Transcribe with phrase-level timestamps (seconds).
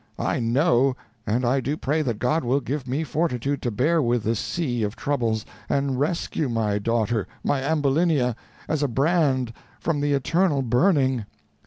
[0.17, 0.95] I know,
[1.27, 4.81] and I do pray that God will give me fortitude to bear with this sea
[4.81, 8.35] of troubles, and rescue my daughter, my Ambulinia,
[8.67, 11.27] as a brand from the eternal burning."